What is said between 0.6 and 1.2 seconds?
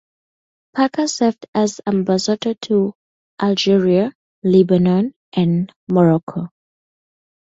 Parker